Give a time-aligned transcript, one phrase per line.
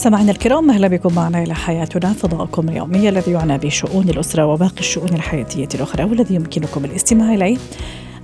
[0.00, 5.08] سمعنا الكرام أهلا بكم معنا إلى حياتنا فضاؤكم اليومي الذي يعنى بشؤون الأسرة وباقي الشؤون
[5.08, 7.58] الحياتية الأخرى والذي يمكنكم الاستماع إليه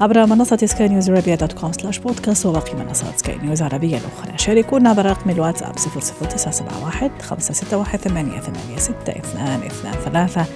[0.00, 4.38] عبر منصة سكاي نيوز عربية dot com slash podcast وباقي منصات سكاي نيوز العربية الأخرى.
[4.38, 10.46] شاركونا عبر رقم الواتساب 00971 561 8862 ثلاثة.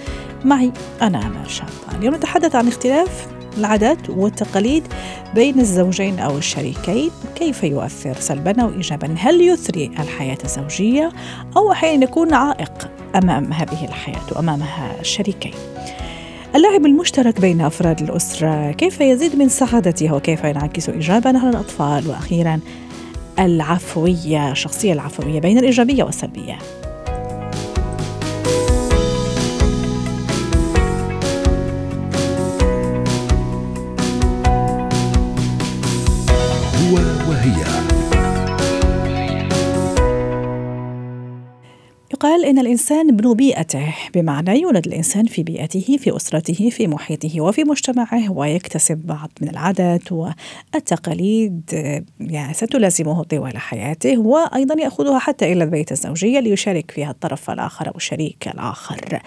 [0.45, 3.27] معي أنا أمال شابة اليوم نتحدث عن اختلاف
[3.59, 4.83] العادات والتقاليد
[5.35, 11.13] بين الزوجين أو الشريكين كيف يؤثر سلبا أو إيجابا؟ هل يثري الحياة الزوجية
[11.57, 15.55] أو أحيانا يكون عائق أمام هذه الحياة وأمامها الشريكين؟
[16.55, 22.61] اللعب المشترك بين أفراد الأسرة كيف يزيد من سعادتها وكيف ينعكس إيجابا على الأطفال؟ وأخيرا
[23.39, 26.59] العفوية الشخصية العفوية بين الإيجابية والسلبية.
[42.41, 47.65] يقال إن الإنسان ابن بيئته بمعنى يولد الإنسان في بيئته في أسرته في محيطه وفي
[47.65, 51.63] مجتمعه ويكتسب بعض من العادات والتقاليد
[52.21, 57.97] يعني ستلازمه طوال حياته وأيضا يأخذها حتى إلى البيت الزوجية ليشارك فيها الطرف الآخر أو
[57.97, 59.21] الشريك الآخر.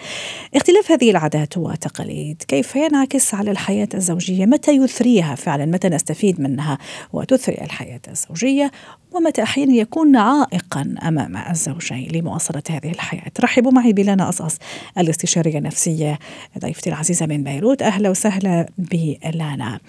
[0.54, 6.78] اختلاف هذه العادات والتقاليد كيف ينعكس على الحياة الزوجية؟ متى يثريها فعلا؟ متى نستفيد منها
[7.12, 8.70] وتثري الحياة الزوجية؟
[9.14, 13.32] ومتى أحيانا يكون عائقا أمام الزوجين لمواصلة هذه الحياة.
[13.40, 14.58] رحبوا معي بلانا أصأص
[14.98, 16.18] الاستشارية النفسية
[16.58, 17.82] ضيفتي العزيزة من بيروت.
[17.82, 19.80] أهلا وسهلا بلانا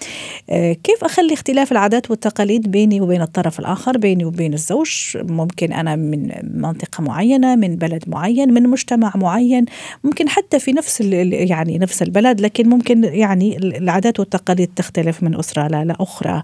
[0.50, 5.96] آه، كيف أخلي اختلاف العادات والتقاليد بيني وبين الطرف الآخر؟ بيني وبين الزوج ممكن أنا
[5.96, 9.66] من منطقة معينة من بلد معين من مجتمع معين
[10.04, 15.68] ممكن حتى في نفس يعني نفس البلد لكن ممكن يعني العادات والتقاليد تختلف من أسرة
[15.68, 16.44] لأخرى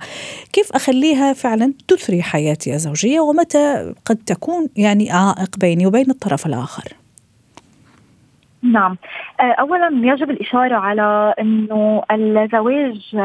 [0.54, 6.84] كيف أخليها فعلا تثري حياتي؟ الزوجية ومتى قد تكون يعني عائق بيني وبين الطرف الآخر؟
[8.64, 8.98] نعم.
[9.40, 13.16] اولا يجب الإشارة على إنه الزواج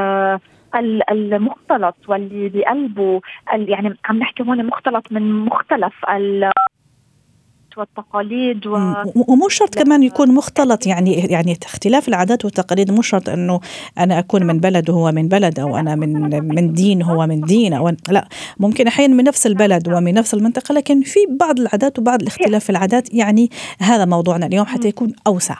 [1.10, 3.20] المختلط واللي بقلبه
[3.52, 6.04] يعني عم نحكي هون مختلط من مختلف
[7.78, 8.94] والتقاليد و...
[9.14, 13.60] ومو شرط كمان يكون مختلط يعني يعني اختلاف العادات والتقاليد مو شرط إنه
[13.98, 17.72] أنا أكون من بلد وهو من بلد أو أنا من من دين هو من دين
[17.72, 18.28] أو لا.
[18.58, 22.70] ممكن أحيانا من نفس البلد ومن نفس المنطقة لكن في بعض العادات وبعض الاختلاف في
[22.70, 25.56] العادات يعني هذا موضوعنا اليوم حتى يكون أوسع.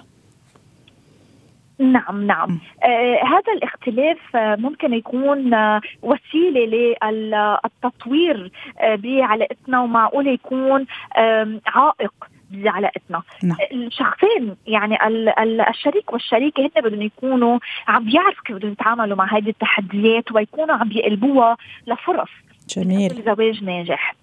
[1.93, 2.59] نعم نعم.
[2.83, 10.87] آه هذا الاختلاف آه ممكن يكون آه وسيلة للتطوير آه بعلاقتنا ومعقول يكون
[11.17, 12.13] آه عائق
[12.51, 13.23] بعلاقتنا.
[13.43, 13.57] نعم.
[13.73, 17.59] الشخصين يعني ال ال الشريك والشريكة هن بدهم يكونوا
[17.89, 22.31] عم بيعرفوا كيف بدهم يتعاملوا مع هذه التحديات ويكونوا عم بيقلبوها لفرص.
[22.69, 23.23] جميل.
[23.27, 24.15] زواج ناجح.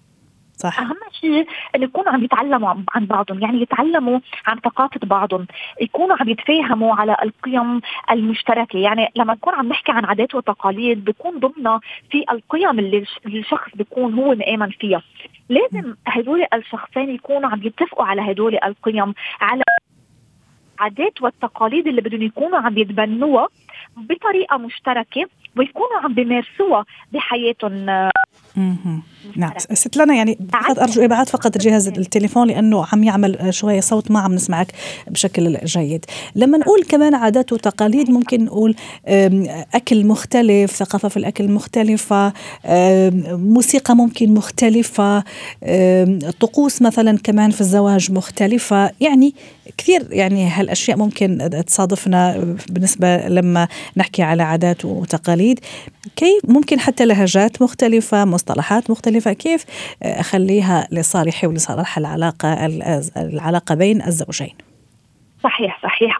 [0.57, 0.79] صح.
[0.79, 5.47] أهم شيء انه يكونوا عم يتعلموا عن بعضهم يعني يتعلموا عن ثقافة بعضهم
[5.81, 7.81] يكونوا عم يتفاهموا على القيم
[8.11, 8.79] المشتركة.
[8.79, 11.79] يعني لما نكون عم نحكي عن عادات وتقاليد بيكون ضمنها
[12.11, 15.01] في القيم اللي الشخص بيكون هو مآمن فيها.
[15.49, 19.63] لازم هدول الشخصين يكونوا عم يتفقوا على هدول القيم على
[20.79, 23.47] العادات والتقاليد اللي بدهم يكونوا عم يتبنوها
[23.97, 25.25] بطريقة مشتركة
[25.57, 28.09] ويكونوا عم بيمارسوها بحياتهم.
[29.35, 29.51] نعم.
[29.73, 34.19] ست لنا يعني فقط أرجو إبعاد فقط جهاز التليفون لأنه عم يعمل شوية صوت ما
[34.19, 34.71] عم نسمعك
[35.07, 36.05] بشكل جيد.
[36.35, 38.75] لما نقول كمان عادات وتقاليد ممكن نقول
[39.75, 42.33] أكل مختلف ثقافة في الأكل مختلفة
[43.29, 45.23] موسيقى ممكن مختلفة
[46.39, 48.91] طقوس مثلا كمان في الزواج مختلفة.
[49.01, 49.33] يعني
[49.77, 53.67] كثير يعني هالأشياء ممكن تصادفنا بالنسبة لما
[53.97, 55.59] نحكي على عادات وتقاليد.
[56.15, 59.12] كيف؟ ممكن حتى لهجات مختلفة مصطلحات مختلفة.
[59.19, 59.65] كيف
[60.03, 62.65] أخليها لصالحي ولصالح العلاقة
[63.17, 64.55] العلاقة بين الزوجين؟
[65.43, 66.19] صحيح صحيح.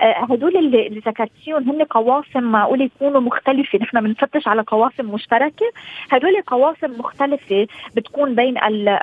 [0.00, 5.66] هدول اللي, ذكرتيهم هن قواسم معقول يكونوا مختلفه نحن بنفتش على قواسم مشتركة.
[6.10, 7.66] هدول قواسم مختلفة
[7.96, 8.54] بتكون بين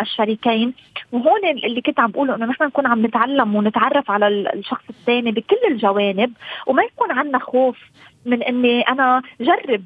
[0.02, 0.74] الشريكين.
[1.12, 5.58] وهون اللي كنت عم بقوله إنه نحن نكون عم نتعلم ونتعرف على الشخص الثاني بكل
[5.72, 6.34] الجوانب.
[6.68, 7.78] وما يكون عندنا خوف
[8.26, 9.84] من إني أنا جرب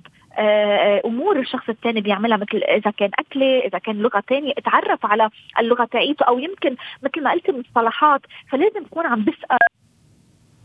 [1.05, 5.85] أمور الشخص الثاني بيعملها مثل إذا كان أكلة إذا كان لغة ثانية اتعرف على اللغة
[5.85, 9.57] تاعيته أو يمكن مثل ما قلت المصطلحات فلازم اكون عم بسال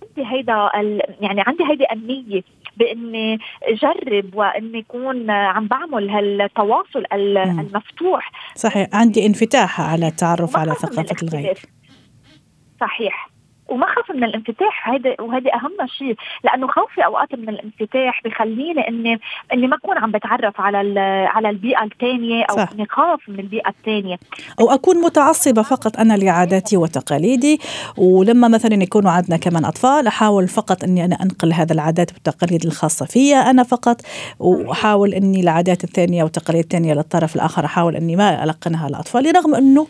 [0.02, 0.70] عندي هيدا
[1.20, 2.42] يعني عندي هيدي النيه
[2.76, 3.38] بإني
[3.68, 8.32] جرب وإني اكون عم بعمل هالتواصل المفتوح.
[8.54, 8.88] صحيح.
[8.92, 11.58] عندي انفتاح على التعرف على ثقافة الغير.
[12.80, 13.28] صحيح.
[13.68, 16.16] وما خاف من الانفتاح هذا وهذا أهم شيء.
[16.44, 19.20] لأنه خوفي أوقات من الانفتاح بخليني اني
[19.52, 22.56] إني ما أكون عم بتعرف على على البيئة الثانية أو.
[22.74, 24.16] إني خاف من البيئة الثانية
[24.60, 27.60] أو أكون متعصبة فقط أنا لعاداتي وتقاليدي.
[27.96, 33.06] ولما مثلا يكونوا عندنا كمان أطفال أحاول فقط إني أنا أنقل هذا العادات والتقاليد الخاصة
[33.06, 34.00] فيا أنا فقط.
[34.38, 39.86] وأحاول إني العادات الثانية والتقاليد الثانية للطرف الآخر أحاول إني ما ألقنها لاطفالي رغم إنه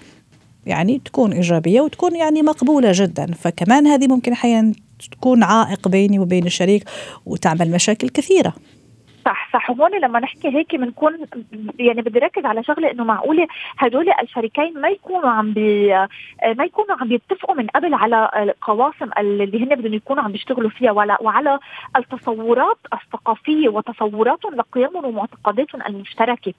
[0.69, 3.26] يعني تكون إيجابية وتكون يعني مقبولة جدا.
[3.26, 4.73] فكمان هذه ممكن أحيانا
[5.12, 6.85] تكون عائق بيني وبين الشريك
[7.26, 8.55] وتعمل مشاكل كثيرة.
[9.28, 9.70] صح صح.
[9.70, 11.26] وهون لما نحكي هيك بنكون
[11.78, 13.46] يعني بدي ركز على شغلة إنه معقولة
[13.78, 15.88] هدول الشريكين ما يكونوا عم بي
[16.56, 20.92] ما يكونوا عم يتفقوا من قبل على القواسم اللي هن بدهم يكونوا عم بيشتغلوا فيها
[20.92, 21.58] ولا وعلى
[21.96, 26.54] التصورات الثقافية وتصوراتهم لقيمهم ومعتقداتهم المشتركة.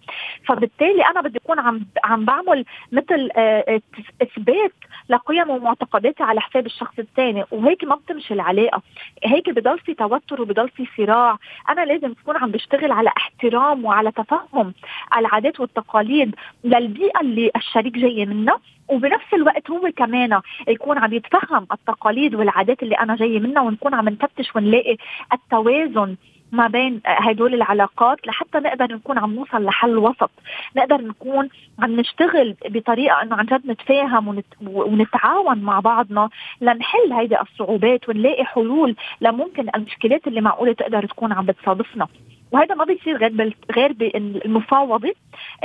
[0.48, 3.81] فبالتالي أنا بدي أكون عم عم بعمل مثل آه،
[4.21, 4.74] إثبات
[5.10, 7.44] لقيم ومعتقداتي على حساب الشخص الثاني.
[7.52, 8.82] وهيك ما بتمشي العلاقة.
[9.26, 11.38] هيك بضل في توتر وبضل في صراع.
[11.70, 14.74] أنا لازم تكون عم بشتغل على احترام وعلى تفهم
[15.18, 18.60] العادات والتقاليد للبيئة اللي الشريك جاي منها.
[18.88, 24.10] وبنفس الوقت هو كمان يكون عم يتفهم التقاليد والعادات اللي أنا جاية منها ونكون عم
[24.10, 24.98] نفتش ونلاقي
[25.34, 26.16] التوازن
[26.51, 30.31] ما بين هدول العلاقات لحتى نقدر نكون عم نوصل لحل وسط.
[30.75, 31.50] نقدر نكون
[31.80, 36.30] عم نشتغل بطريقة إنه عن جد نتفاهم ونتعاون مع بعضنا
[36.62, 42.07] لنحل هيدي الصعوبات ونلاقي حلول لممكن المشكلات اللي معقولة تقدر تكون عم بتصادفنا.
[42.51, 43.54] وهذا ما بيصير غير بال...
[43.75, 45.13] غير بالمفاوضه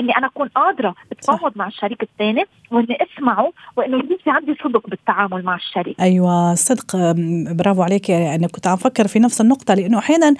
[0.01, 4.87] إني أنا أكون قادرة أتفاوض مع الشريك الثاني وإني أسمعه وإنه يكون في عندي صدق
[4.89, 6.01] بالتعامل مع الشريك.
[6.01, 6.97] أيوه صدق.
[7.51, 8.11] برافو عليك.
[8.11, 10.35] أنا كنت عم فكر في نفس النقطة لأنه أحيانا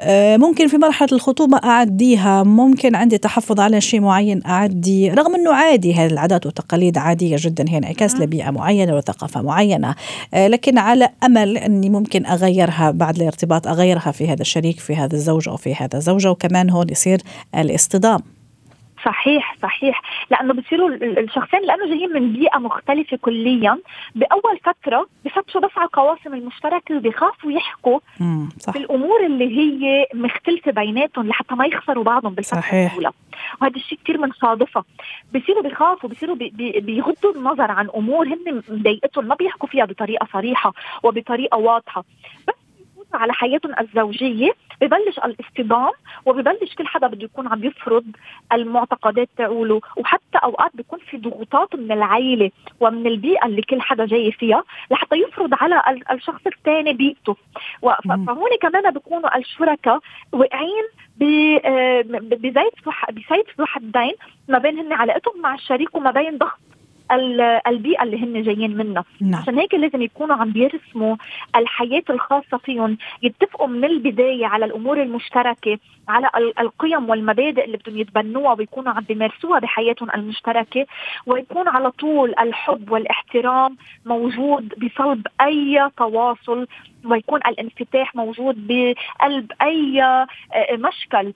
[0.00, 5.52] آه، ممكن في مرحلة الخطوبة أعديها ممكن عندي تحفظ على شيء معين أعدي رغم إنه
[5.54, 9.94] عادي هذه العادات والتقاليد عادية جدا هي انعكاس لبيئة معينة وثقافه معينة.
[10.34, 15.14] آه، لكن على أمل إني ممكن أغيرها بعد الارتباط أغيرها في هذا الشريك في هذا
[15.14, 17.18] الزوج أو في هذا زوجة وكمان هون يصير
[17.54, 18.20] الاصطدام.
[19.04, 20.02] صحيح صحيح.
[20.30, 23.78] لأنه بصيروا الشخصين لأنه جايين من بيئة مختلفة كليا.
[24.14, 27.98] بأول فترة بفتشوا بس على القواسم المشتركة وبيخافوا يحكوا
[28.58, 28.72] صح.
[28.72, 32.92] بالأمور اللي هي مختلفة بيناتهم لحتى ما يخسروا بعضهم بالفترة صحيح.
[32.92, 33.10] الأولى.
[33.62, 34.84] وهذا الشيء كثير بنصادفه
[35.34, 40.28] بصيروا بيخافوا بصيروا بي بي بيغضوا النظر عن أمور هن مضايقتهم ما بيحكوا فيها بطريقة
[40.32, 42.04] صريحة وبطريقة واضحة.
[42.48, 42.54] بس
[43.14, 44.50] على حياتهم الزوجية
[44.80, 45.92] ببلش الاصطدام
[46.26, 48.04] وببلش كل حدا بده يكون عم يفرض
[48.52, 49.80] المعتقدات تاعوله.
[49.96, 52.50] وحتى أوقات بيكون في ضغوطات من العائله
[52.80, 57.36] ومن البيئة اللي كل حدا جاي فيها لحتى يفرض على الشخص الثاني بيئته.
[58.26, 59.98] فهون كمان بيكونوا الشركاء
[60.32, 60.84] واقعين
[61.64, 62.74] آه، بزيت
[63.10, 64.14] بزيت الدين
[64.48, 66.58] ما بين هن علاقتهم مع الشريك وما بين ضغط
[67.66, 69.42] البيئة اللي هن جايين منها نعم.
[69.42, 71.16] عشان هيك لازم يكونوا عم بيرسموا
[71.56, 75.78] الحياة الخاصة فيهم يتفقوا من البداية على الأمور المشتركة
[76.08, 76.30] على
[76.60, 80.86] القيم والمبادئ اللي بدهم يتبنوها ويكونوا عم بيمارسوها بحياتهم المشتركة
[81.26, 83.76] ويكون على طول الحب والاحترام
[84.06, 86.66] موجود بصلب أي تواصل
[87.04, 90.26] ويكون الانفتاح موجود بقلب أي آه،
[90.72, 91.32] مشكل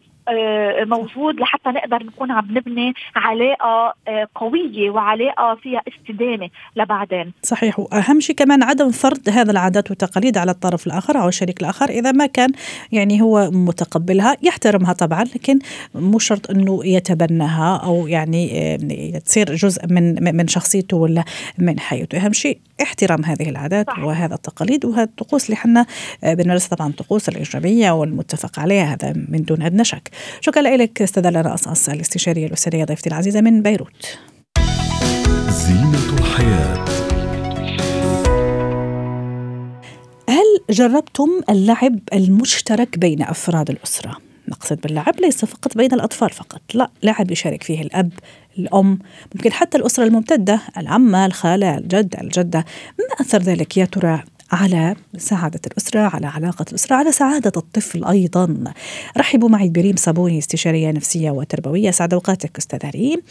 [0.85, 7.33] موجود لحتى نقدر نكون عم نبني علاقة آه، قوية وعلاقة فيها استدامة لبعدين.
[7.43, 11.89] صحيح وأهم شيء كمان عدم فرض هذا العادات والتقاليد على الطرف الآخر أو الشريك الآخر
[11.89, 12.53] إذا ما كان
[12.93, 15.59] يعني هو متقبلها يحترمها طبعا لكن
[15.95, 21.25] مو شرط إنه يتبناها أو يعني آه، تصير جزء من من شخصيته ولا
[21.59, 24.05] من حياته، أهم شيء احترام هذه العادات صحيح.
[24.05, 25.87] وهذا التقاليد وهذه الطقوس اللي إحنا
[26.23, 30.16] بنمارسها طبعا الطقوس الايجابيه والمتفق عليها هذا من دون ادنى شك.
[30.41, 34.19] شكرا لك استاذه لنا قصص الاستشاريه الاسريه ضيفتي العزيزة من بيروت.
[35.49, 36.85] زينة الحياة.
[40.29, 44.17] هل جربتم اللعب المشترك بين أفراد الأسرة؟
[44.49, 48.13] نقصد باللعب ليس فقط بين الأطفال فقط لا لعب يشارك فيه الأب
[48.59, 48.99] الأم
[49.35, 52.65] ممكن حتى الأسرة الممتدة العمة الخالة الجد الجدة.
[52.99, 54.23] ما أثر ذلك يا ترى؟
[54.53, 58.65] على سعادة الأسرة على علاقة الأسرة على سعادة الطفل أيضا.
[59.19, 61.91] رحبوا معي بريم صابوني استشارية نفسية وتربوية.
[61.91, 63.23] سعد أوقاتك أستاذ ريم.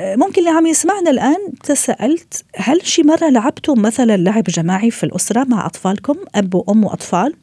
[0.00, 5.04] آه، ممكن اللي عم يسمعنا الآن تسألت هل شي مرة لعبتم مثلا لعب جماعي في
[5.04, 7.34] الأسرة مع أطفالكم؟ أب وأم وأطفال؟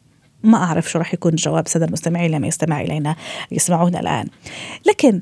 [0.43, 3.15] ما أعرف شو راح يكون جواب سادة المستمعين لما يستمع إلينا
[3.51, 4.27] يسمعونا الآن.
[4.85, 5.19] لكن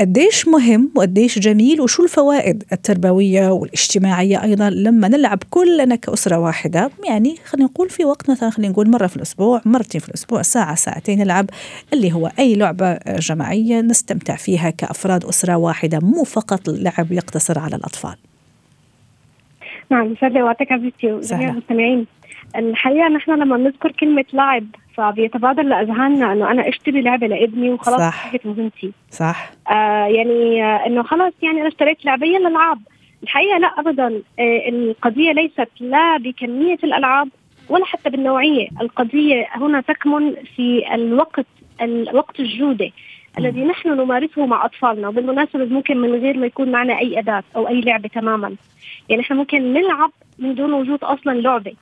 [0.00, 6.90] قديش مهم وقديش جميل وشو الفوائد التربوية والاجتماعية أيضا لما نلعب كلنا كأسرة واحدة.
[7.08, 10.74] يعني خلينا نقول في وقت مثلا خلينا نقول مرة في الأسبوع مرتين في الأسبوع ساعة
[10.74, 11.50] ساعتين نلعب
[11.92, 17.76] اللي هو أي لعبة جماعية نستمتع فيها كأفراد أسرة واحدة مو فقط لعب يقتصر على
[17.76, 18.16] الأطفال.
[19.90, 22.06] نعم لي وقتك عزيزتي وجميع المستمعين.
[22.56, 24.64] الحقيقة نحن لما نذكر كلمة لعب
[24.96, 28.32] فبيتبادر لأذهاننا إنه أنا أشتري لعبة لابني وخلاص صح.
[28.44, 29.50] مهمتي صح.
[29.70, 32.78] آه يعني آه إنه خلاص يعني أنا اشتريت لعبة يلا العاب
[33.22, 34.22] الحقيقة لا ابدا.
[34.38, 37.28] آه القضية ليست لا بكمية الألعاب
[37.68, 38.68] ولا حتى بالنوعية.
[38.80, 41.46] القضية هنا تكمن في الوقت
[41.82, 42.90] الوقت الجودة
[43.38, 45.08] الذي نحن نمارسه مع أطفالنا.
[45.08, 48.54] وبالمناسبة ممكن من غير ما يكون معنا أي أداة أو أي لعبة تماما.
[49.08, 51.74] يعني إحنا ممكن نلعب من دون وجود أصلا لعبة.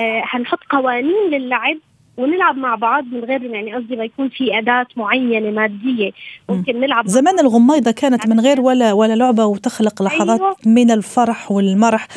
[0.00, 1.76] آه هنحط قوانين للعب
[2.16, 6.10] ونلعب مع بعض من غير يعني قصدي ما يكون في أداة معينة مادية.
[6.48, 10.56] ممكن نلعب زمان الغميضة كانت من غير ولا ولا لعبة وتخلق لحظات أيوة.
[10.66, 12.08] من الفرح والمرح.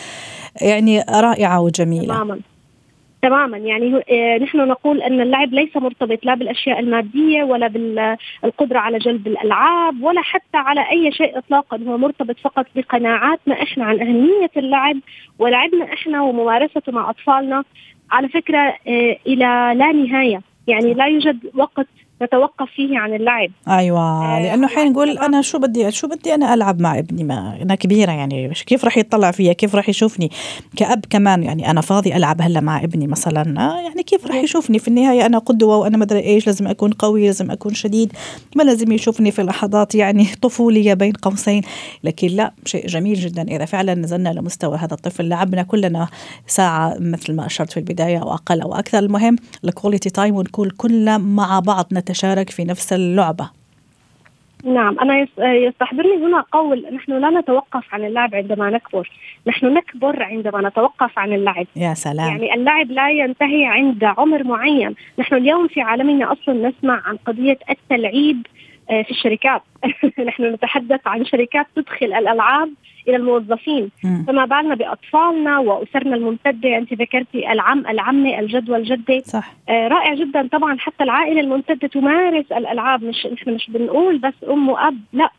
[0.61, 2.15] يعني رائعة وجميلة.
[2.15, 2.39] تماما.
[3.21, 3.57] تماما.
[3.57, 9.27] يعني آه، نحن نقول أن اللعب ليس مرتبط لا بالأشياء المادية ولا بالقدرة على جلب
[9.27, 11.77] الألعاب ولا حتى على أي شيء اطلاقا.
[11.87, 14.97] هو مرتبط فقط بقناعاتنا إحنا عن أهمية اللعب
[15.39, 17.63] ولعبنا إحنا وممارسته مع أطفالنا.
[18.11, 20.41] على فكرة آه، إلى لا نهاية.
[20.67, 21.87] يعني لا يوجد وقت
[22.21, 23.51] نتوقف فيه عن اللعب.
[23.67, 27.57] أيوه آه لأنه حين نقول أنا شو بدي شو بدي أنا ألعب مع ابني؟ ما
[27.61, 30.31] أنا كبيرة يعني كيف راح يطلع فيا؟ كيف راح يشوفني؟
[30.75, 34.79] كأب كمان يعني أنا فاضي ألعب هلا مع ابني مثلا آه يعني كيف راح يشوفني؟
[34.79, 38.13] في النهاية أنا قدوة وأنا ما أدري إيش لازم أكون قوي لازم أكون شديد
[38.55, 41.61] ما لازم يشوفني في لحظات يعني طفولية بين قوسين.
[42.03, 43.41] لكن لا شيء جميل جدا.
[43.41, 46.07] إذا فعلا نزلنا لمستوى هذا الطفل لعبنا كلنا
[46.47, 48.99] ساعة مثل ما أشرت في البداية أو أقل أو أكثر.
[48.99, 53.49] المهم ال quality time ونكون كلنا مع بعض نتشارك في نفس اللعبة.
[54.63, 59.11] نعم أنا يستحضرني هنا قول نحن لا نتوقف عن اللعب عندما نكبر.
[59.47, 62.29] نحن نكبر عندما نتوقف عن اللعب يا سلام.
[62.29, 64.95] يعني اللعب لا ينتهي عند عمر معين.
[65.19, 68.47] نحن اليوم في عالمنا أصلا نسمع عن قضية التلعيب
[68.89, 69.61] في الشركات.
[70.27, 72.69] نحن نتحدث عن شركات تدخل الألعاب
[73.07, 73.91] إلى الموظفين.
[74.03, 74.23] م.
[74.23, 76.77] فما بالنا بأطفالنا وأسرنا الممتدة.
[76.77, 79.53] أنت ذكرتي العم العمة الجد والجده صح.
[79.69, 83.03] آه رائع جدا طبعا حتى العائلة الممتدة تمارس الألعاب.
[83.03, 85.23] مش نحن مش بنقول بس أم وأب لا.
[85.23, 85.29] آه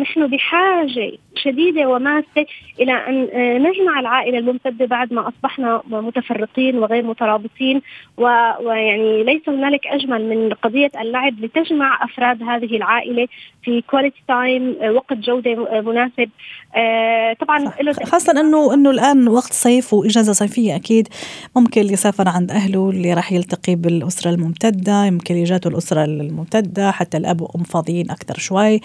[0.00, 2.46] نحن بحاجة شديدة وماسة
[2.80, 7.82] إلى أن آه نجمع العائلة الممتدة بعد ما أصبحنا متفرقين وغير مترابطين
[8.16, 13.28] ويعني ليس هنالك أجمل من قضية اللعب لتجمع أفراد هذه العائلة
[13.64, 16.30] في quality time آه، وقت جودة آه، مناسب.
[16.76, 17.72] آه طبعا
[18.04, 21.08] خاصة إنه إنه الآن وقت صيف وإجازة صيفية أكيد
[21.56, 27.16] ممكن اللي يسافر عند أهله اللي راح يلتقي بالأسرة الممتدة يمكن يجاته الأسرة الممتدة حتى
[27.16, 28.80] الأب وأم فاضيين أكثر شوي.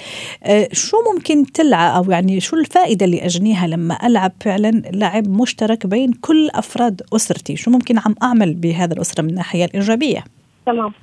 [0.71, 6.13] شو ممكن تلعب أو يعني شو الفائدة اللي أجنيها لما ألعب فعلا لعب مشترك بين
[6.13, 10.23] كل أفراد أسرتي؟ شو ممكن عم أعمل بهذا الأسرة من الناحية الإيجابية؟
[10.65, 10.93] تمام.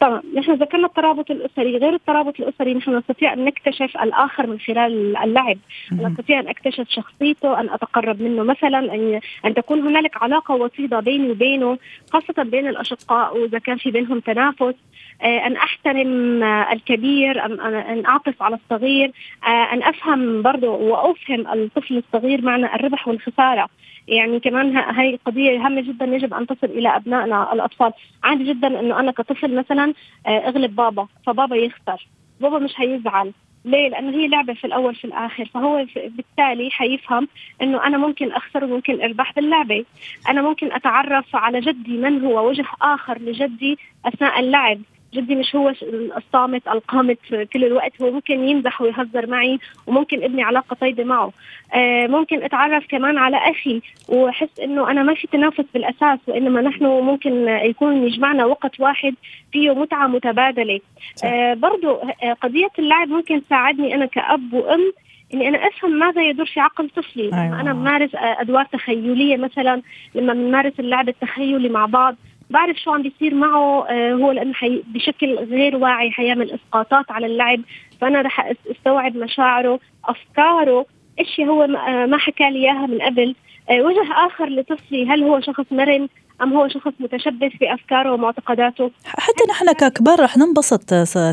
[0.00, 5.16] طبعا نحن ذكرنا الترابط الأسري غير الترابط الأسري نحن نستطيع أن نكتشف الآخر من خلال
[5.16, 5.58] اللعب.
[5.92, 11.30] نستطيع أن أكتشف شخصيته أن أتقرب منه مثلا أن أن تكون هنالك علاقة وطيده بيني
[11.30, 11.78] وبينه
[12.12, 14.74] خاصة بين الأشقاء وإذا كان في بينهم تنافس.
[15.22, 19.12] أن أحترم الكبير ان أعطف على الصغير
[19.44, 23.68] آه، أن أفهم برضه وأفهم الطفل الصغير معنى الربح والخسارة.
[24.08, 27.92] يعني كمان هاي قضية هامة جدا يجب أن تصل إلى أبنائنا الأطفال.
[28.24, 29.94] عادي جدا أنه أنا كطفل مثلا
[30.26, 32.06] آه، أغلب بابا فبابا يخسر.
[32.40, 33.32] بابا مش هيزعل
[33.64, 35.44] ليه؟ لأنه هي لعبة في الأول في الآخر.
[35.44, 37.28] فهو بالتالي حيفهم
[37.62, 39.84] إنه أنا ممكن أخسر وممكن أربح باللعبة.
[40.28, 44.80] أنا ممكن أتعرف على جدي من هو وجه آخر لجدي أثناء اللعب.
[45.14, 45.72] جدي مش هو
[46.16, 47.18] الصامت القامت
[47.52, 51.32] كل الوقت هو ممكن يمزح ويهزر معي وممكن ابني علاقة طيبة معه.
[51.74, 56.84] آه ممكن أتعرف كمان على أخي وأحس إنه أنا ما في تنافس بالأساس وإنما نحن
[56.84, 59.14] ممكن يكون يجمعنا وقت واحد
[59.52, 60.80] فيه متعة متبادلة.
[61.24, 61.90] آه برضو
[62.22, 64.92] آه، قضية اللعب ممكن تساعدني أنا كأب وأم
[65.34, 67.22] إني أنا أفهم ماذا يدور في عقل طفلي.
[67.24, 67.60] أيوة.
[67.60, 69.82] أنا بمارس آه، أدوار تخيلية مثلا
[70.14, 72.16] لما بنمارس اللعب التخيلي مع بعض.
[72.52, 77.26] بعرف شو عم بيصير معه آه، هو لأنه حي بشكل غير واعي حيعمل إسقاطات على
[77.26, 77.60] اللعب.
[78.00, 80.86] فأنا رح أستوعب مشاعره أفكاره
[81.18, 83.34] اشياء هو ما آه، حكى لي إياها من قبل.
[83.70, 86.08] آه، وجه آخر لطفلي هل هو شخص مرن؟
[86.42, 90.84] أم هو شخص متشبث بافكاره ومعتقداته؟ حتى نحن ككبار رح ننبسط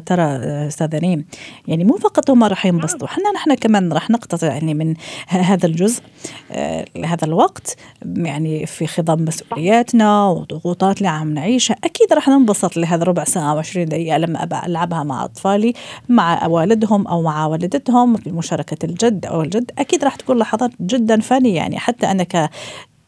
[0.05, 0.23] ترى
[0.67, 1.25] استاذه ريم.
[1.67, 3.15] يعني مو فقط هم رح ينبسطوا نعم.
[3.15, 4.93] حنا نحن كمان رح نقتطع يعني من
[5.27, 6.03] هذا الجزء
[6.51, 7.75] آه، هذا الوقت
[8.15, 11.75] يعني في خضم مسؤولياتنا وضغوطات اللي عم نعيشها.
[11.83, 15.73] أكيد رح ننبسط لهذا ربع ساعة و20 دقيقة لما ابى ألعبها مع أطفالي
[16.09, 19.71] مع والدهم أو مع والدتهم في مشاركة الجد أو الجد.
[19.79, 22.23] أكيد رح تكون لحظات جدا فانيه يعني حتى أنا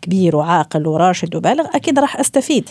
[0.02, 2.70] كبير وعاقل وراشد وبالغ أكيد راح أستفيد.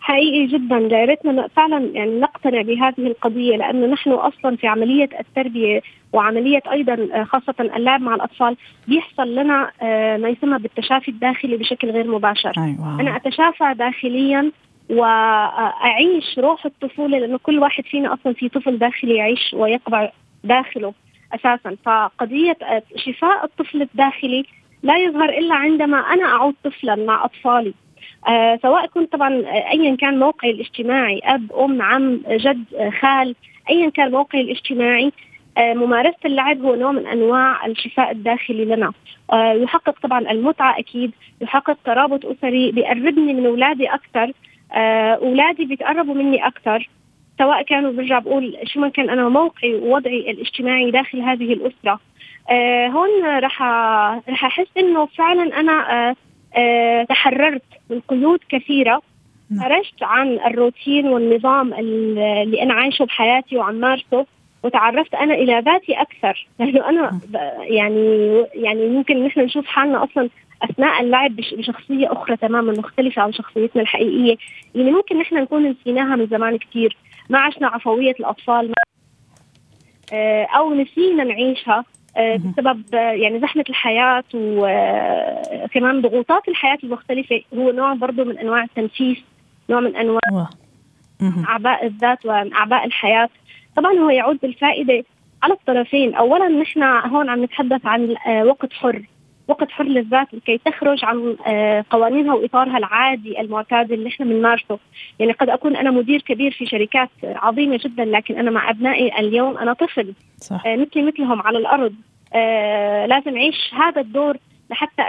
[0.00, 0.76] حقيقي جدا.
[0.76, 7.24] يا ريتنا فعلا يعني نقتنع بهذه القضية لأنه نحن أصلا في عملية التربية وعملية أيضا
[7.24, 8.56] خاصة اللعب مع الأطفال
[8.88, 12.52] بيحصل لنا آه، ما يسمى بالتشافي الداخلي بشكل غير مباشر.
[12.58, 13.00] أيوة.
[13.00, 14.50] أنا أتشافى داخليا
[14.90, 20.10] وأعيش روح الطفولة لأنه كل واحد فينا أصلا في طفل داخلي يعيش ويقبع
[20.44, 20.94] داخله
[21.34, 21.76] أساسا.
[21.84, 22.56] فقضية
[22.96, 24.44] شفاء الطفل الداخلي
[24.82, 27.74] لا يظهر إلا عندما أنا أعود طفلا مع أطفالي.
[28.28, 33.34] آه سواء كنت طبعا آه، ايا كان موقعي الاجتماعي أب أم عم جد آه، خال
[33.70, 35.12] ايا كان موقعي الاجتماعي
[35.58, 38.92] آه ممارسة اللعب هو نوع من أنواع الشفاء الداخلي لنا.
[39.32, 41.10] آه يحقق طبعا المتعة أكيد
[41.40, 44.32] يحقق ترابط أسري بيقربني من أولادي أكثر
[44.72, 46.88] آه، أولادي بيتقربوا مني أكثر.
[47.38, 52.00] سواء كانوا برجع بقول شو ما كان أنا موقعي ووضعي الاجتماعي داخل هذه الأسرة.
[52.50, 53.62] آه هون رح
[54.28, 56.16] رح أحس إنه فعلا أنا آه
[56.56, 59.02] آه تحررت من قيود كثيرة.
[59.50, 59.64] نعم.
[59.64, 64.26] خرجت عن الروتين والنظام اللي أنا عايشه بحياتي وعم مارسه
[64.62, 66.48] وتعرفت أنا إلى ذاتي أكثر.
[66.58, 67.20] لأنه أنا نعم.
[67.60, 70.28] يعني يعني ممكن نحن نشوف حالنا أصلا
[70.62, 74.36] أثناء اللعب بشخصية أخرى تماما مختلفة عن شخصيتنا الحقيقية.
[74.76, 76.96] اللي ممكن نحن نكون نسيناها من زمان كثير
[77.30, 78.72] ما عشنا عفوية الأطفال
[80.12, 81.84] آه، أو نسينا نعيشها.
[82.18, 87.42] بسبب يعني زحمة الحياة وكمان آه، ضغوطات الحياة المختلفة.
[87.54, 89.18] هو نوع برضه من أنواع التنفيس
[89.70, 90.50] نوع من أنواع
[91.48, 93.28] أعباء الذات واعباء الحياة.
[93.76, 95.04] طبعا هو يعود بالفائدة
[95.42, 96.14] على الطرفين.
[96.14, 99.02] اولا نحن هون عم نتحدث عن وقت حر.
[99.50, 104.78] وقت حر للذات لكي تخرج عن آه، قوانينها وإطارها العادي المعتاد اللي إحنا بنمارسه،
[105.18, 109.58] يعني قد أكون أنا مدير كبير في شركات عظيمة جدا لكن أنا مع أبنائي اليوم
[109.58, 110.14] أنا طفل.
[110.36, 110.66] صح.
[110.66, 111.94] آه، مثلي مثلهم على الأرض.
[112.34, 114.36] آه لازم أعيش هذا الدور
[114.70, 115.02] لحتى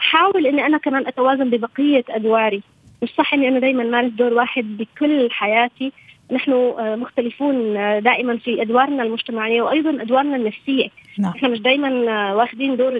[0.00, 2.62] أحاول إني أنا كمان أتوازن ببقية أدواري،
[3.02, 5.92] مش صح إني أنا دائما مارس دور واحد بكل حياتي.
[6.32, 10.88] نحن مختلفون دائما في أدوارنا المجتمعية وأيضا أدوارنا النفسية.
[11.18, 11.32] نعم.
[11.32, 12.96] إحنا مش دائما آه، واخذين دور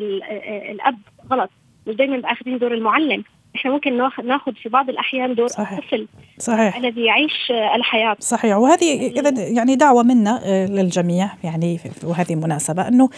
[0.70, 0.98] الأب
[1.32, 1.50] غلط.
[1.86, 3.24] مش دائما اخذين دور المعلم.
[3.56, 5.72] إحنا ممكن ناخذ في بعض الأحيان دور صحيح.
[5.72, 6.76] الطفل صحيح.
[6.76, 8.16] الذي يعيش الحياة.
[8.20, 8.56] صحيح.
[8.56, 13.08] وهذه اذا يعني دعوة منا للجميع يعني وهذه مناسبة أنه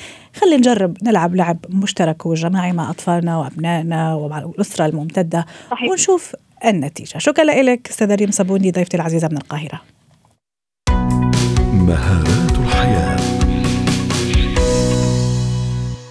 [0.40, 5.90] خلينا نجرب نلعب لعب مشترك وجماعي مع أطفالنا وأبنائنا ومع الأسرة الممتدة صحيح.
[5.90, 6.32] ونشوف
[6.64, 7.18] النتيجة.
[7.18, 9.80] شكرا لك أستاذة ريم صابوني ضيفتي العزيزة من القاهرة.
[11.72, 12.49] مهارات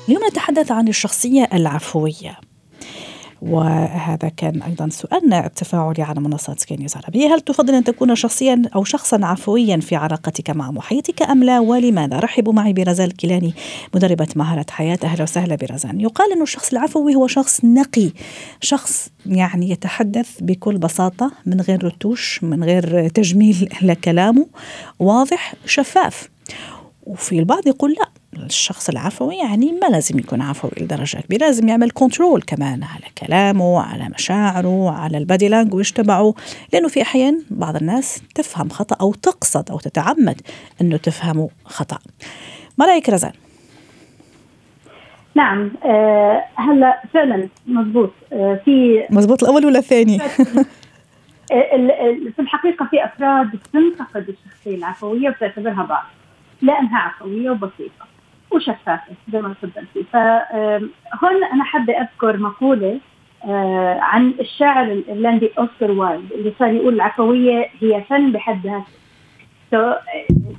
[0.10, 2.40] اليوم نتحدث عن الشخصية العفوية.
[3.42, 7.34] وهذا كان أيضا سؤالنا التفاعلي على منصة سكاي نيوز عربية.
[7.34, 12.20] هل تفضل أن تكون شخصيا أو شخصا عفويا في علاقتك مع محيطك أم لا؟ ولماذا؟
[12.20, 13.54] رحبوا معي برزان الكيلاني
[13.96, 15.00] مدربة مهارة حياة.
[15.04, 16.02] أهلا وسهلا برزان.
[16.02, 18.12] يقال أن الشخص العفوي هو شخص نقي
[18.62, 24.48] شخص يعني يتحدث بكل بساطة من غير رتوش من غير تجميل لكلامه
[25.00, 26.30] واضح شفاف.
[27.10, 28.10] وفي البعض يقول لا
[28.46, 33.82] الشخص العفوي يعني ما لازم يكون عفوي لدرجة كبيرة لازم يعمل control كمان على كلامه
[33.82, 36.34] على مشاعره على ال body language تبعه
[36.74, 40.42] لأنه في أحيان بعض الناس تفهم خطأ أو تقصد أو تتعمد
[40.82, 41.98] أنه تفهمه خطأ
[42.78, 43.34] ما رأيك رزان؟
[45.36, 50.20] نعم آه هلا فعلا مضبوط آه في مضبوط الأول ولا الثاني؟
[52.36, 56.19] في الحقيقة في أفراد تنتقد الشخصية العفوية وتعتبرها ضعف
[56.62, 58.06] لأنها عفويه وبسيطة
[58.52, 63.00] وشفافة زي ما تفضلتي فهون أنا حابة أذكر مقولة
[63.46, 70.00] آه، عن الشاعر الايرلندي أوسكار وايلد اللي صار يقول العفوية هي فن بحد ذاته.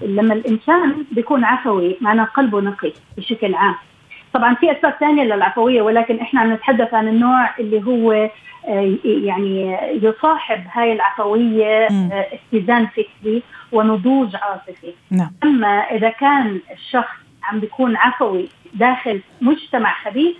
[0.03, 3.75] لما الإنسان بيكون عفوي معناه قلبه نقي بشكل عام.
[4.35, 8.31] طبعا في أسباب ثانية للعفوية ولكن إحنا عم نتحدث عن النوع اللي هو
[8.69, 14.93] آه، يعني يصاحب هاي العفوية آه، اتزان فكري ونضوج عاطفي.
[15.11, 15.31] نعم.
[15.45, 20.37] أما إذا كان الشخص عم بيكون عفوي داخل مجتمع خبيث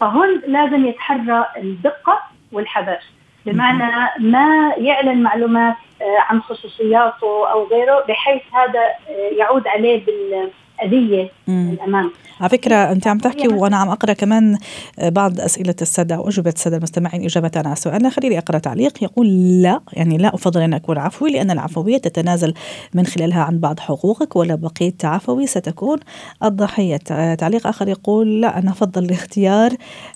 [0.00, 2.20] فهون لازم يتحرى الدقة
[2.52, 2.98] والحذر.
[3.46, 8.80] بمعنى ما يعلن معلومات آه، عن خصوصياته أو غيره بحيث هذا
[9.38, 10.02] يعود عليه
[10.82, 11.76] اذيه مم.
[12.40, 14.58] على فكرة أنت عم تحكي وأنا عم أقرأ كمان
[15.02, 18.10] بعض أسئلة السادة أو أجوبة السادة المستمعين إجابة على سؤالنا.
[18.10, 19.26] خليني أقرأ تعليق يقول
[19.62, 22.54] لا يعني لا أفضل أن أكون عفوي لأن العفوية تتنازل
[22.94, 25.98] من خلالها عن بعض حقوقك ولا بقيت عفوي ستكون
[26.44, 26.96] الضحية.
[27.34, 29.70] تعليق آخر يقول لا أنا أفضل الاختيار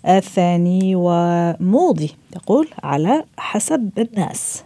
[0.08, 4.64] الثاني وموضي تقول على حسب الناس.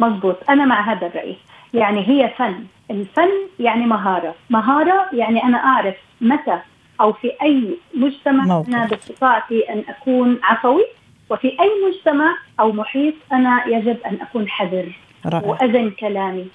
[0.00, 0.36] مظبوط.
[0.50, 1.36] أنا مع هذا الرأي.
[1.74, 2.54] يعني هي فن.
[2.90, 4.34] الفن يعني مهارة.
[4.50, 6.58] مهارة يعني أنا أعرف متى
[7.00, 8.68] أو في أي مجتمع موقف.
[8.68, 10.84] أنا باستطاعتي أن أكون عفوي
[11.30, 14.92] وفي أي مجتمع أو محيط أنا يجب أن أكون حذر
[15.26, 15.48] رائع.
[15.48, 16.46] وأذن كلامي.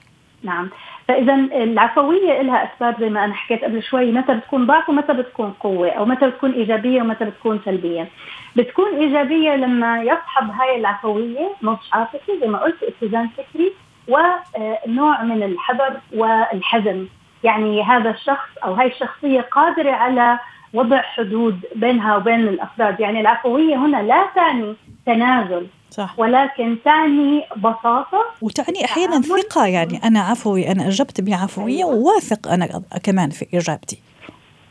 [0.43, 0.69] نعم.
[1.07, 5.51] فإذا العفوية لها أسباب زي ما أنا حكيت قبل شوي متى بتكون ضعف ومتى بتكون
[5.59, 8.07] قوة أو متى بتكون إيجابية ومتى بتكون سلبية.
[8.55, 13.73] بتكون إيجابية لما يصحب هاي العفوية نضج عاطفي زي ما قلت اتزان فكري
[14.07, 17.05] ونوع من الحذر والحزم.
[17.43, 20.39] يعني هذا الشخص أو هاي الشخصية قادرة على
[20.73, 22.99] وضع حدود بينها وبين الأفراد.
[22.99, 26.13] يعني العفوية هنا لا تعني تنازل صح.
[26.17, 29.65] ولكن تعني بساطة وتعني أحيانا ثقة.
[29.65, 31.93] يعني أنا عفوي أنا أجبت بعفوية أيوة.
[31.95, 34.01] وواثق أنا كمان في إجابتي.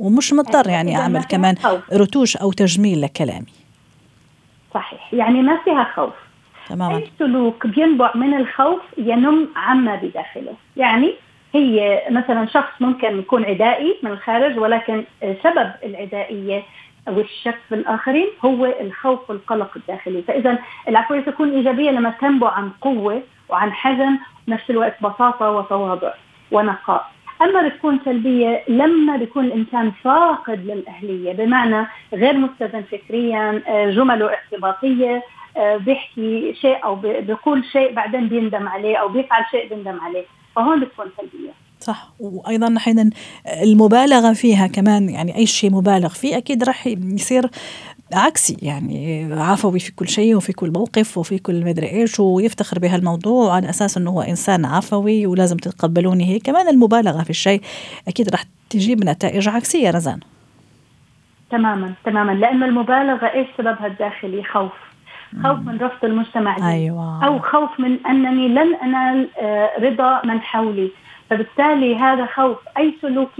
[0.00, 0.68] ومش مضطر.
[0.68, 1.80] يعني أعمل كمان خوف.
[1.92, 3.52] رتوش أو تجميل لكلامي.
[4.74, 5.14] صحيح.
[5.14, 6.14] يعني ما فيها خوف.
[6.68, 6.96] تماما.
[6.96, 10.54] أي سلوك بينبع من الخوف ينم عما بداخله.
[10.76, 11.14] يعني
[11.54, 15.04] هي مثلا شخص ممكن يكون عدائي من الخارج ولكن
[15.42, 16.62] سبب العدائية
[17.08, 20.22] أو الشك في الآخرين هو الخوف والقلق الداخلي.
[20.22, 26.12] فاذا العفويه تكون إيجابية لما تنبع عن قوة وعن حزم نفس الوقت بساطة وتواضع
[26.52, 27.14] ونقاء.
[27.42, 35.16] أما بتكون سلبية لما بيكون الإنسان فاقد للأهلية بمعنى غير متزن فكريا آه، جمله اعتباطيه
[35.16, 35.22] آه،
[35.58, 40.24] بيحكي شيء أو بي- بيقول شيء بعدين بيندم عليه أو بيفعل شيء بيندم عليه.
[40.56, 41.50] فهون بتكون سلبية.
[41.80, 42.12] صح.
[42.20, 43.10] وأيضا أحيانا
[43.62, 47.50] المبالغة فيها كمان يعني أي شيء مبالغ فيه أكيد راح يصير
[48.12, 53.54] عكسي يعني عفوي في كل شيء وفي كل موقف وفي كل مدري إيش ويفتخر بهالموضوع
[53.54, 56.42] على أساس إنه هو إنسان عفوي ولازم تتقبلوني هيك.
[56.42, 57.60] كمان المبالغة في الشيء
[58.08, 60.20] أكيد راح تجيب نتائج عكسية رزان.
[61.50, 62.32] تماما تماما.
[62.32, 64.72] لأنه المبالغة إيش سببها الداخلي؟ خوف.
[65.42, 67.26] خوف من رفض المجتمع لي أيوه.
[67.26, 70.90] أو خوف من أنني لن انال آه، رضا من حولي.
[71.30, 73.30] فبالتالي هذا خوف أي سلوك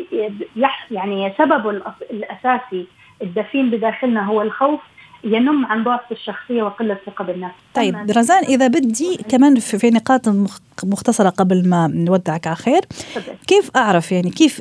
[0.56, 2.86] يح يعني سببه الأس- الأساسي
[3.22, 4.80] الدفين بداخلنا هو الخوف
[5.24, 7.54] ينم عن ضعف الشخصية وقلة الثقة بالنفس.
[7.74, 7.96] طيب.
[8.16, 12.80] رزان إذا بدي كمان في نقاط مخ- مختصرة قبل ما نودعك على خير.
[13.46, 14.60] كيف أعرف يعني كيف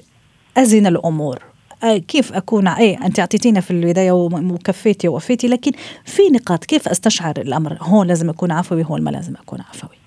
[0.58, 1.53] أزن الأمور؟ آه،
[2.08, 5.72] كيف أكون اي أنت أعطيتينا في البداية وكفيتي ووفيتي لكن
[6.06, 9.98] في نقاط كيف أستشعر الأمر؟ هون لازم أكون عفوي هون ما لازم أكون عفوي.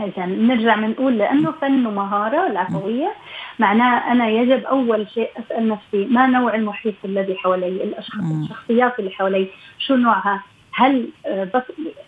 [0.00, 3.12] إذا نرجع بنقول لأنه فن ومهارة العفوية.
[3.58, 8.42] معناه أنا يجب أول شيء أسأل نفسي ما نوع المحيط الذي حولي الأشخاص مم.
[8.42, 9.48] الشخصيات اللي حولي
[9.78, 10.42] شو نوعها؟
[10.74, 11.62] هل آه، بس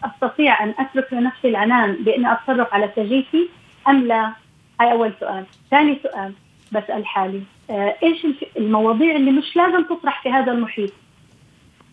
[0.05, 3.49] أستطيع أن أترك لنفسي العنان بأني أتصرف على سجيتي
[3.89, 4.33] أم لا؟
[4.81, 5.45] هاي أول سؤال.
[5.71, 6.33] ثاني سؤال.
[6.81, 10.93] بسأل حالي آه، الف- المواضيع اللي مش لازم تطرح في هذا المحيط.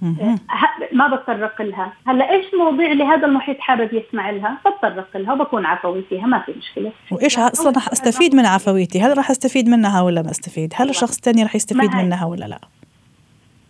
[0.01, 0.35] مهم.
[0.51, 1.93] ه- ما بتطرق لها.
[2.07, 6.39] هلأ إيش المواضيع اللي هذا المحيط حابب يسمع لها؟ بتطرق لها وبكون عفوي فيها ما
[6.39, 6.91] في مشكلة.
[7.11, 11.15] وإيش أصلا رح أستفيد من عفويتي؟ هل راح أستفيد منها ولا ما أستفيد؟ هل الشخص
[11.15, 11.95] الثاني راح يستفيد.
[11.95, 12.59] منها ولا لا؟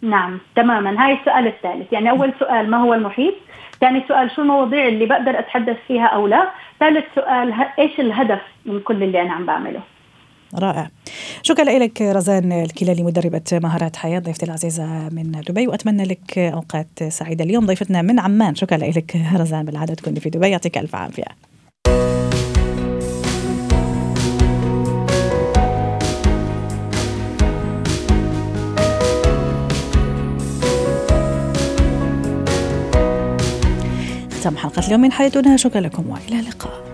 [0.01, 1.05] نعم تماما.
[1.05, 1.93] هاي السؤال الثالث.
[1.93, 3.33] يعني أول سؤال ما هو المحيط؟
[3.79, 8.79] ثاني سؤال شو المواضيع اللي بقدر أتحدث فيها أو لا؟ ثالث سؤال إيش الهدف من
[8.79, 9.81] كل اللي أنا عم بعمله؟
[10.55, 10.89] رائع.
[11.43, 17.43] شكرا لك رزان الكلالي مدربة مهارات حياة ضيفتي العزيزة من دبي وأتمنى لك أوقات سعيدة.
[17.43, 18.55] اليوم ضيفتنا من عمان.
[18.55, 20.49] شكرا لك رزان بالعادة تكوني في دبي.
[20.49, 21.23] يعطيك ألف عافية.
[34.39, 35.57] ختام حلقة اليوم من حياتنا.
[35.57, 36.90] شكرا لكم وإلى اللقاء.